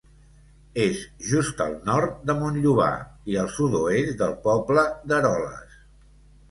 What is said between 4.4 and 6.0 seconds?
poble d'Eroles.